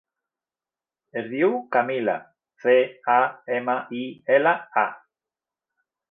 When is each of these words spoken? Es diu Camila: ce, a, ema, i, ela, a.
Es 1.21 1.27
diu 1.33 1.51
Camila: 1.75 2.15
ce, 2.63 2.73
a, 3.15 3.17
ema, 3.59 3.75
i, 4.01 4.01
ela, 4.39 4.55
a. 4.85 4.87